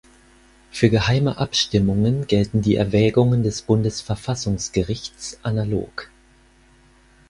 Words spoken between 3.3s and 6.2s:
des Bundesverfassungsgerichts analog.